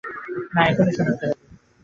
[0.53, 1.37] না, এখনই শোনাতে হবে।